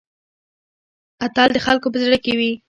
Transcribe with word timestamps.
اتل 1.25 1.49
د 1.53 1.57
خلکو 1.65 1.87
په 1.93 1.97
زړه 2.03 2.17
کې 2.23 2.33
وي 2.39 2.51